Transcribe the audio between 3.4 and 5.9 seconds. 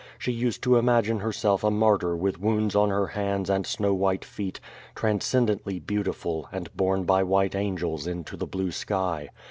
and snow white feet, transcendently